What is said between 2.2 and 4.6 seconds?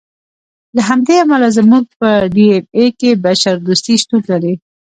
ډي اېن اې کې بشر دوستي شتون لري.